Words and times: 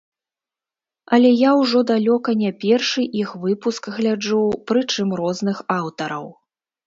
Але 1.15 1.29
я 1.41 1.49
ўжо 1.59 1.79
далёка 1.91 2.29
не 2.43 2.51
першы 2.63 3.01
іх 3.21 3.35
выпуск 3.45 3.83
гляджу, 3.99 4.41
прычым 4.71 5.07
розных 5.23 5.57
аўтараў. 5.79 6.25